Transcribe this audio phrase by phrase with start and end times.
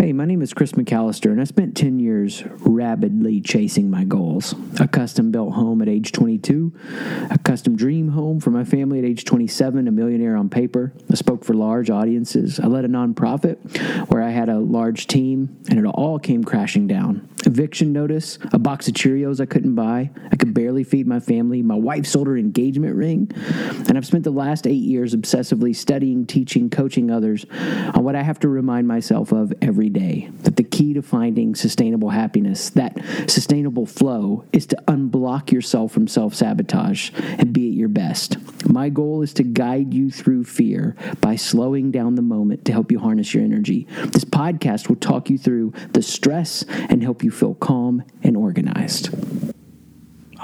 [0.00, 4.54] Hey, my name is Chris McAllister, and I spent 10 years rabidly chasing my goals.
[4.80, 6.72] A custom built home at age 22,
[7.30, 10.94] a custom dream home for my family at age 27, a millionaire on paper.
[11.10, 12.58] I spoke for large audiences.
[12.58, 13.58] I led a nonprofit
[14.08, 17.28] where I had a large team, and it all came crashing down.
[17.44, 20.10] Eviction notice, a box of Cheerios I couldn't buy.
[20.30, 21.62] I could barely feed my family.
[21.62, 23.30] My wife sold her engagement ring.
[23.88, 28.22] And I've spent the last eight years obsessively studying, teaching, coaching others on what I
[28.22, 32.98] have to remind myself of every day that the key to finding sustainable happiness, that
[33.28, 38.36] sustainable flow, is to unblock yourself from self sabotage and be at your best.
[38.68, 42.92] My goal is to guide you through fear by slowing down the moment to help
[42.92, 43.86] you harness your energy.
[44.06, 49.10] This podcast will talk you through the stress and help you feel calm and organized.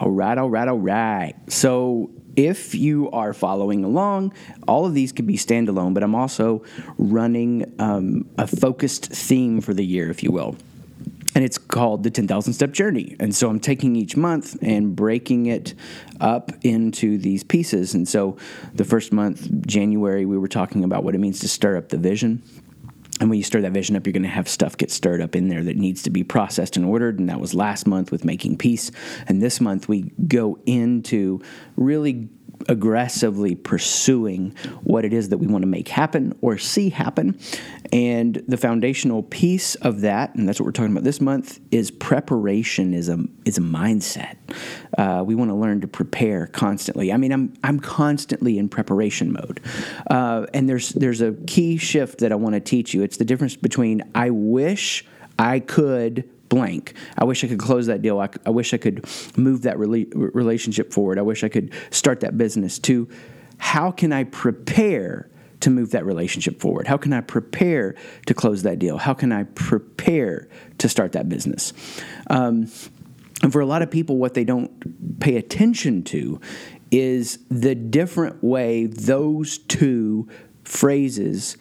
[0.01, 1.34] All right, all right, all right.
[1.48, 4.34] So if you are following along,
[4.68, 6.62] all of these could be standalone, but I'm also
[6.98, 10.56] running um, a focused theme for the year, if you will.
[11.34, 13.15] And it's called the 10,000 Step Journey.
[13.20, 15.74] And so I'm taking each month and breaking it
[16.18, 17.95] up into these pieces.
[17.95, 18.38] And so
[18.74, 21.98] the first month, January, we were talking about what it means to stir up the
[21.98, 22.43] vision.
[23.20, 25.34] And when you stir that vision up, you're going to have stuff get stirred up
[25.34, 27.18] in there that needs to be processed and ordered.
[27.18, 28.90] And that was last month with making peace.
[29.26, 31.40] And this month, we go into
[31.76, 32.28] really
[32.68, 37.38] aggressively pursuing what it is that we want to make happen or see happen.
[37.92, 41.90] And the foundational piece of that, and that's what we're talking about this month, is
[41.90, 44.37] preparation is a is a mindset.
[44.98, 47.12] Uh, we want to learn to prepare constantly.
[47.12, 49.60] I mean, I'm I'm constantly in preparation mode,
[50.10, 53.02] uh, and there's there's a key shift that I want to teach you.
[53.02, 55.04] It's the difference between I wish
[55.38, 56.95] I could blank.
[57.16, 58.21] I wish I could close that deal.
[58.21, 59.05] I, I wish I could
[59.37, 61.19] move that rela- relationship forward.
[61.19, 62.79] I wish I could start that business.
[62.80, 63.09] To
[63.59, 65.31] how can I prepare
[65.61, 66.87] to move that relationship forward?
[66.87, 67.94] How can I prepare
[68.27, 68.99] to close that deal?
[68.99, 71.72] How can I prepare to start that business?
[72.28, 72.71] Um,
[73.43, 76.41] and for a lot of people, what they don't pay attention to
[76.91, 80.29] is the different way those two
[80.65, 81.56] phrases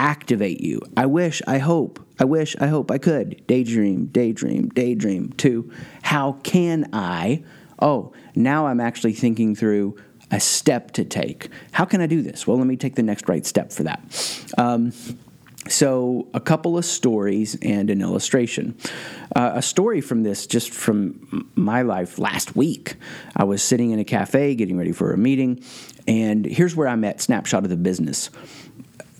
[0.00, 0.80] activate you.
[0.96, 3.46] I wish, I hope, I wish, I hope I could.
[3.46, 5.32] Daydream, daydream, daydream.
[5.34, 5.70] To
[6.02, 7.44] how can I?
[7.78, 9.96] Oh, now I'm actually thinking through
[10.30, 11.50] a step to take.
[11.72, 12.46] How can I do this?
[12.46, 14.00] Well, let me take the next right step for that.
[14.56, 14.92] Um,
[15.68, 18.78] so, a couple of stories and an illustration.
[19.36, 22.96] Uh, a story from this, just from my life last week.
[23.36, 25.62] I was sitting in a cafe getting ready for a meeting,
[26.08, 28.30] and here's where I'm at snapshot of the business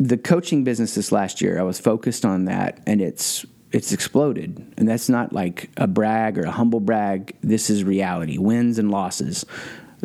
[0.00, 4.75] the coaching business this last year, I was focused on that, and it's it's exploded.
[4.78, 7.37] And that's not like a brag or a humble brag.
[7.43, 9.44] This is reality, wins and losses.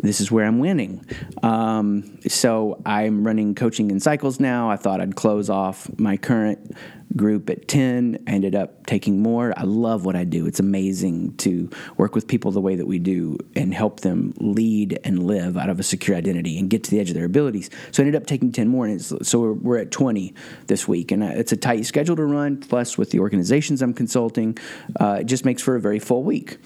[0.02, 1.04] This is where I'm winning.
[1.42, 4.70] Um, so I'm running coaching in cycles now.
[4.70, 6.76] I thought I'd close off my current
[7.14, 9.54] group at 10, ended up taking more.
[9.56, 10.46] I love what I do.
[10.46, 14.98] It's amazing to work with people the way that we do and help them lead
[15.04, 17.70] and live out of a secure identity and get to the edge of their abilities.
[17.92, 20.34] So I ended up taking 10 more, and so we're, we're, at 20
[20.66, 21.12] this week.
[21.12, 24.58] And uh, it's a tight schedule to run, plus with the organizations I'm consulting,
[24.98, 26.58] uh, it just makes for a very full week.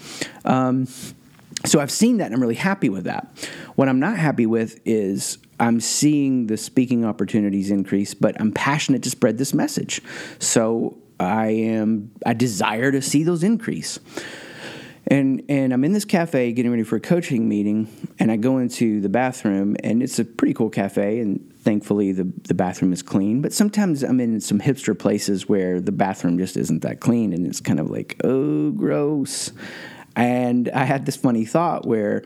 [0.45, 0.87] Um,
[1.65, 3.28] so I've seen that and I'm really happy with that.
[3.75, 9.03] What I'm not happy with is I'm seeing the speaking opportunities increase, but I'm passionate
[9.03, 10.00] to spread this message.
[10.38, 13.98] So I am I desire to see those increase.
[15.06, 17.88] And and I'm in this cafe getting ready for a coaching meeting,
[18.19, 22.31] and I go into the bathroom, and it's a pretty cool cafe, and thankfully the,
[22.44, 23.42] the bathroom is clean.
[23.42, 27.47] But sometimes I'm in some hipster places where the bathroom just isn't that clean, and
[27.47, 29.53] it's kind of like, oh, gross.
[30.16, 32.25] And I had this funny thought where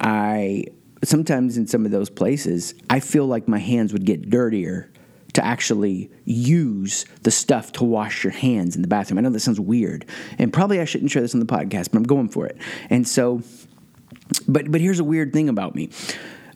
[0.00, 0.64] I
[1.02, 4.90] sometimes in some of those places, I feel like my hands would get dirtier
[5.32, 9.18] to actually use the stuff to wash your hands in the bathroom.
[9.18, 10.04] I know that sounds weird,
[10.38, 12.58] and probably I shouldn't share this on the podcast, but I'm going for it.
[12.90, 13.42] And so,
[14.48, 15.90] but but here's a weird thing about me.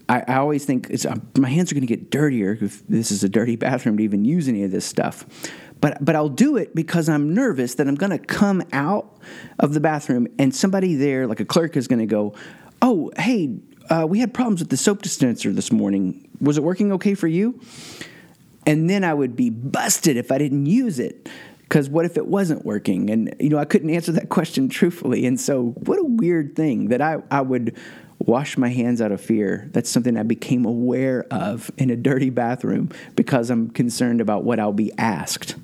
[0.09, 3.25] I, I always think uh, my hands are going to get dirtier if this is
[3.25, 5.26] a dirty bathroom to even use any of this stuff.
[5.81, 9.18] But but I'll do it because I'm nervous that I'm going to come out
[9.59, 12.34] of the bathroom and somebody there, like a clerk, is going to go,
[12.80, 13.59] "Oh, hey,
[13.91, 16.28] uh, we had problems with the soap dispenser this morning.
[16.41, 17.60] Was it working okay for you?
[18.66, 21.28] And then I would be busted if I didn't use it.
[21.62, 23.10] Because what if it wasn't working?
[23.10, 25.27] And, you know, I couldn't answer that question truthfully.
[25.27, 27.77] And so, what a weird thing that I, I would
[28.26, 29.68] wash my hands out of fear.
[29.72, 34.59] That's something I became aware of in a dirty bathroom because I'm concerned about what
[34.59, 35.56] I'll be asked.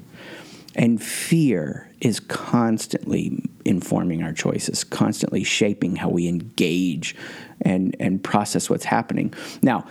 [0.76, 7.16] And fear is constantly informing our choices, constantly shaping how we engage
[7.60, 9.34] and, and process what's happening.
[9.62, 9.86] Now,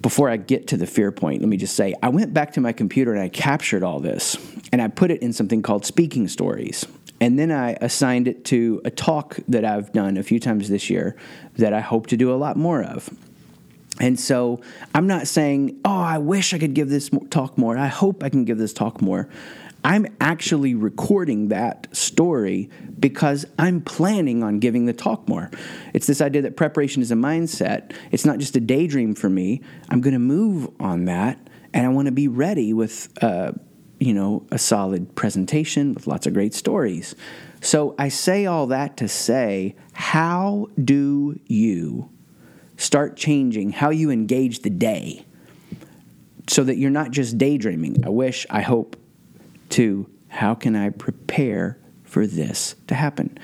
[0.00, 2.60] before I get to the fear point, let me just say I went back to
[2.60, 4.36] my computer and I captured all this
[4.72, 6.86] and I put it in something called Speaking Stories.
[7.20, 10.88] And then I assigned it to a talk that I've done a few times this
[10.88, 11.16] year
[11.56, 13.10] that I hope to do a lot more of.
[14.00, 14.60] And so
[14.94, 17.76] I'm not saying, oh, I wish I could give this talk more.
[17.76, 19.28] I hope I can give this talk more.
[19.84, 22.68] I'm actually recording that story
[22.98, 25.50] because I'm planning on giving the talk more.
[25.94, 27.92] It's this idea that preparation is a mindset.
[28.10, 29.62] It's not just a daydream for me.
[29.88, 31.38] I'm going to move on that,
[31.72, 33.52] and I want to be ready with, uh,
[33.98, 37.14] you know, a solid presentation with lots of great stories.
[37.60, 42.08] So I say all that to say, how do you
[42.76, 45.24] start changing how you engage the day?
[46.48, 48.04] So that you're not just daydreaming.
[48.06, 48.96] I wish, I hope,
[49.70, 53.38] to how can I prepare for this to happen?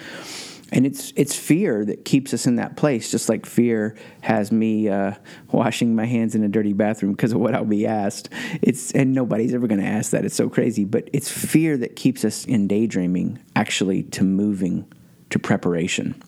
[0.75, 4.89] And it's it's fear that keeps us in that place, just like fear has me
[4.89, 5.15] uh,
[5.53, 8.29] washing my hands in a dirty bathroom because of what I'll be asked.
[8.61, 10.25] It's and nobody's ever going to ask that.
[10.25, 14.93] It's so crazy, but it's fear that keeps us in daydreaming, actually, to moving
[15.31, 16.21] to preparation.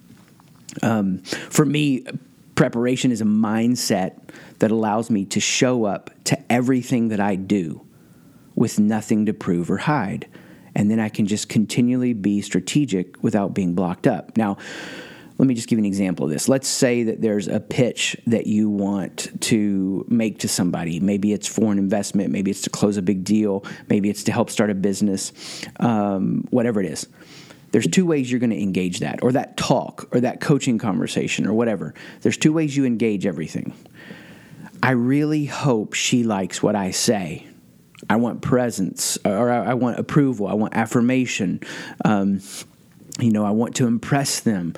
[0.81, 2.07] Um, for me,
[2.55, 7.85] preparation is a mindset that allows me to show up to everything that I do
[8.55, 10.29] with nothing to prove or hide.
[10.77, 14.37] And then I can just continually be strategic without being blocked up.
[14.37, 14.59] Now,
[15.39, 16.51] let me just give you an example of this.
[16.51, 21.01] Let's say that there's a pitch that you want to make to somebody.
[21.01, 24.33] Maybe it's for an investment, maybe it's to close a big deal, maybe it's to
[24.33, 25.33] help start a business,
[25.81, 27.09] um, whatever it is.
[27.73, 31.47] There's two ways you're going to engage that, or that talk, or that coaching conversation,
[31.47, 31.95] or whatever.
[32.21, 33.73] There's two ways you engage everything.
[34.83, 37.46] I really hope she likes what I say
[38.11, 40.47] I want presence, or I, want approval.
[40.47, 41.61] I want affirmation.
[42.05, 42.41] Um,
[43.19, 44.75] you know, I want to impress them.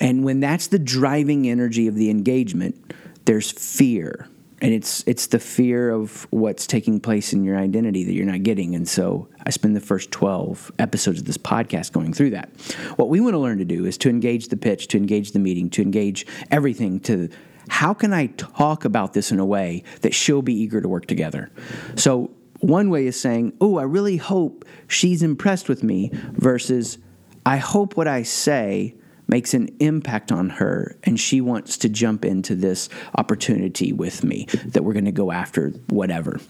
[0.00, 4.28] And when that's the driving energy of the engagement, there's fear.
[4.62, 8.42] And it's it's the fear of what's taking place in your identity that you're not
[8.42, 8.74] getting.
[8.74, 12.50] And so I spend the first 12 episodes of this podcast going through that.
[12.96, 15.38] What we want to learn to do is to engage the pitch, to engage the
[15.38, 17.30] meeting, to engage everything to
[17.68, 21.06] how can I talk about this in a way that she'll be eager to work
[21.06, 21.50] together?
[21.96, 22.30] So
[22.60, 26.98] one way is saying, Oh, I really hope she's impressed with me, versus,
[27.44, 28.94] I hope what I say
[29.30, 34.46] makes an impact on her and she wants to jump into this opportunity with me
[34.66, 36.40] that we're going to go after whatever.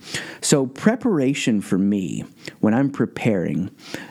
[0.41, 2.25] So preparation for me
[2.61, 3.71] when i'm preparing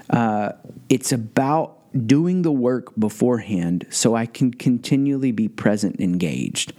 [0.10, 0.52] uh,
[0.90, 6.74] it's about doing the work beforehand so i can continually be present engaged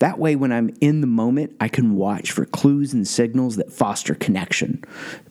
[0.00, 3.72] that way, when I'm in the moment, I can watch for clues and signals that
[3.72, 4.82] foster connection.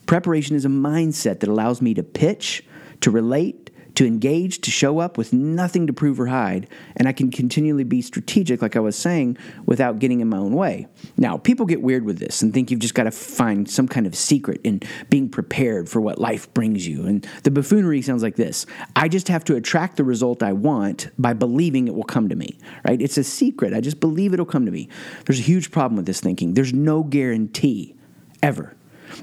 [0.06, 2.64] Preparation is a mindset that allows me to pitch,
[3.02, 3.59] to relate,
[3.96, 7.84] to engage, to show up with nothing to prove or hide, and I can continually
[7.84, 10.88] be strategic, like I was saying, without getting in my own way.
[11.18, 14.06] Now, people get weird with this and think you've just got to find some kind
[14.06, 17.06] of secret in being prepared for what life brings you.
[17.06, 18.66] And the buffoonery sounds like this
[18.96, 22.36] I just have to attract the result I want by believing it will come to
[22.36, 22.58] me,
[22.88, 23.02] right?
[23.02, 23.74] It's a secret.
[23.74, 24.90] I just believe it'll come to me.
[25.26, 26.54] There's a huge problem with this thinking.
[26.54, 27.96] There's no guarantee
[28.42, 28.76] ever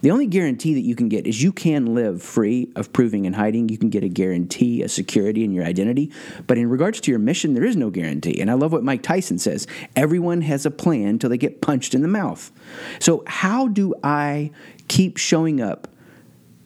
[0.03, 3.35] the only guarantee that you can get is you can live free of proving and
[3.35, 3.69] hiding.
[3.69, 6.13] You can get a guarantee, a security in your identity.
[6.47, 8.41] But in regards to your mission, there is no guarantee.
[8.41, 11.95] And I love what Mike Tyson says everyone has a plan until they get punched
[11.95, 12.51] in the mouth.
[12.99, 14.51] So, how do I
[14.89, 15.89] keep showing up,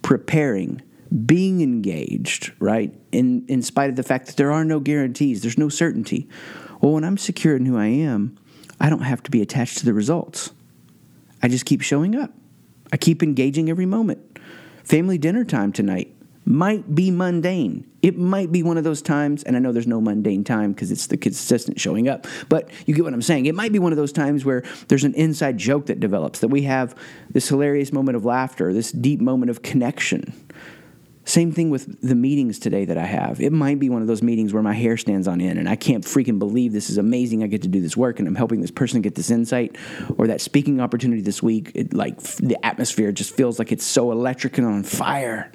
[0.02, 0.82] preparing?
[1.26, 2.94] being engaged, right?
[3.10, 6.28] In in spite of the fact that there are no guarantees, there's no certainty.
[6.80, 8.38] Well, when I'm secure in who I am,
[8.80, 10.52] I don't have to be attached to the results.
[11.42, 12.32] I just keep showing up.
[12.92, 14.38] I keep engaging every moment.
[14.84, 17.86] Family dinner time tonight might be mundane.
[18.02, 20.90] It might be one of those times, and I know there's no mundane time because
[20.90, 23.46] it's the consistent showing up, but you get what I'm saying.
[23.46, 26.48] It might be one of those times where there's an inside joke that develops, that
[26.48, 26.96] we have
[27.30, 30.32] this hilarious moment of laughter, this deep moment of connection.
[31.30, 33.40] Same thing with the meetings today that I have.
[33.40, 35.76] It might be one of those meetings where my hair stands on end and I
[35.76, 37.44] can't freaking believe this is amazing.
[37.44, 39.76] I get to do this work and I'm helping this person get this insight
[40.18, 41.70] or that speaking opportunity this week.
[41.76, 45.52] It, like the atmosphere just feels like it's so electric and on fire.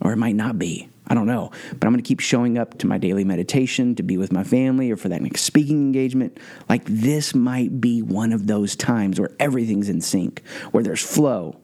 [0.00, 0.88] Or it might not be.
[1.08, 1.50] I don't know.
[1.70, 4.44] But I'm going to keep showing up to my daily meditation, to be with my
[4.44, 6.38] family, or for that next speaking engagement.
[6.68, 11.60] Like this might be one of those times where everything's in sync, where there's flow,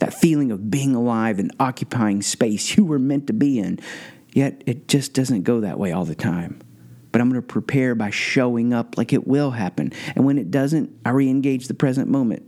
[0.00, 3.78] that feeling of being alive and occupying space you were meant to be in.
[4.32, 6.60] Yet it just doesn't go that way all the time.
[7.12, 9.92] But I'm going to prepare by showing up like it will happen.
[10.16, 12.42] And when it doesn't, I re engage the present moment.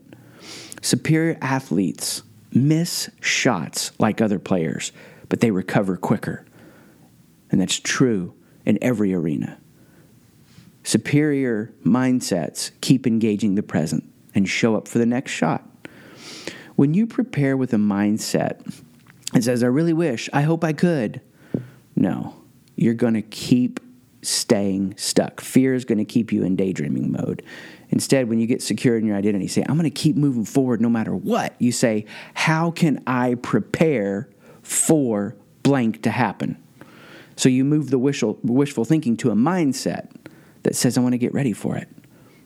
[0.82, 2.22] Superior athletes
[2.52, 4.90] miss shots like other players,
[5.28, 6.44] but they recover quicker.
[7.50, 8.34] And that's true
[8.64, 9.58] in every arena.
[10.82, 15.68] Superior mindsets keep engaging the present and show up for the next shot.
[16.76, 18.82] When you prepare with a mindset
[19.32, 21.20] that says, I really wish, I hope I could,
[21.96, 22.36] no,
[22.76, 23.80] you're going to keep
[24.22, 25.40] staying stuck.
[25.40, 27.42] Fear is going to keep you in daydreaming mode.
[27.90, 30.80] Instead, when you get secure in your identity, say, I'm going to keep moving forward
[30.80, 31.54] no matter what.
[31.58, 32.04] You say,
[32.34, 34.28] How can I prepare
[34.62, 36.62] for blank to happen?
[37.36, 40.10] So you move the wishful, wishful thinking to a mindset
[40.62, 41.88] that says, I want to get ready for it.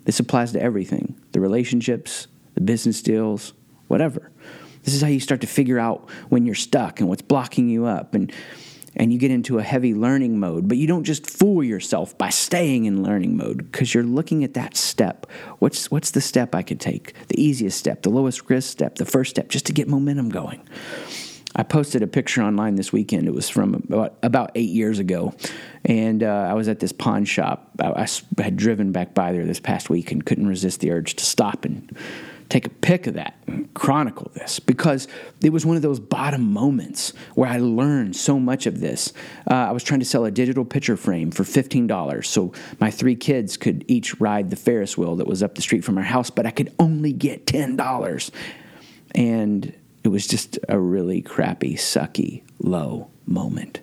[0.05, 3.55] This applies to everything the relationships, the business deals,
[3.91, 4.31] whatever.
[4.83, 7.85] This is how you start to figure out when you're stuck and what's blocking you
[7.85, 8.15] up.
[8.15, 8.33] And
[8.97, 10.69] and you get into a heavy learning mode.
[10.69, 14.55] But you don't just fool yourself by staying in learning mode because you're looking at
[14.55, 15.27] that step.
[15.61, 17.15] What's, what's the step I could take?
[17.29, 20.61] The easiest step, the lowest risk step, the first step, just to get momentum going.
[21.55, 23.27] I posted a picture online this weekend.
[23.27, 25.35] It was from about, about eight years ago.
[25.85, 27.71] And uh, I was at this pawn shop.
[27.81, 28.07] I,
[28.37, 31.25] I had driven back by there this past week and couldn't resist the urge to
[31.25, 31.97] stop and
[32.51, 33.37] take a pic of that
[33.75, 35.07] chronicle this because
[35.43, 39.13] it was one of those bottom moments where I learned so much of this.
[39.49, 43.15] Uh, I was trying to sell a digital picture frame for $15 so my three
[43.15, 46.29] kids could each ride the Ferris wheel that was up the street from our house,
[46.29, 48.31] but I could only get $10.
[49.15, 53.81] And it was just a really crappy, sucky, low moment.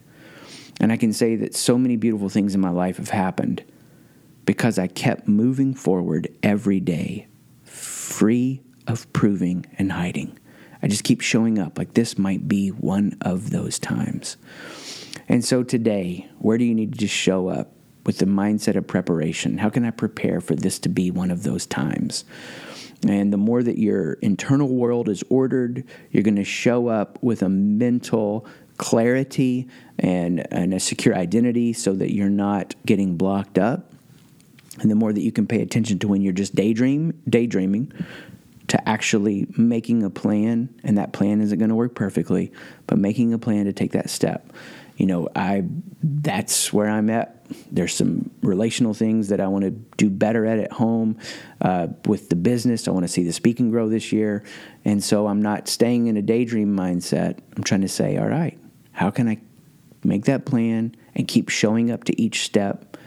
[0.80, 3.64] And I can say that so many beautiful things in my life have happened
[4.46, 7.28] because I kept moving forward every day
[8.08, 10.40] free of proving and hiding.
[10.82, 14.38] I just keep showing up like this might be one of those times.
[15.28, 17.74] And so today, where do you need to just show up
[18.06, 19.58] with the mindset of preparation?
[19.58, 22.24] How can I prepare for this to be one of those times?
[23.06, 27.42] And the more that your internal world is ordered, you're going to show up with
[27.42, 28.48] a mental
[28.78, 29.68] clarity
[30.00, 33.92] and, and a secure identity so that you're not getting blocked up
[34.80, 37.92] and the more that you can pay attention to when you're just daydream daydreaming
[38.68, 42.52] to actually making a plan and that plan isn't going to work perfectly
[42.86, 44.52] but making a plan to take that step.
[44.98, 45.64] You know i
[46.02, 47.46] that's where i'm at.
[47.72, 51.18] There's some relational things that i want to do better at at home
[51.62, 52.88] uh, with the business.
[52.88, 54.44] I want to see the speaking grow this year.
[54.86, 57.40] And so i'm not staying in a daydream mindset.
[57.56, 58.58] I'm trying to say all right
[58.92, 59.40] how can i
[60.04, 62.98] make that plan and keep showing up to each step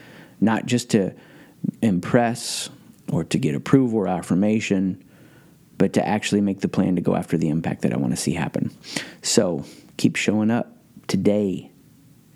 [0.40, 1.14] not just to
[1.82, 2.70] impress
[3.10, 5.02] or to get approval or affirmation,
[5.78, 8.16] but to actually make the plan to go after the impact that I want to
[8.16, 8.70] see happen.
[9.22, 9.64] So
[9.96, 10.76] keep showing up
[11.08, 11.70] today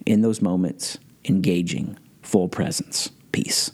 [0.07, 3.11] in those moments, engaging, full presence.
[3.33, 3.71] Peace.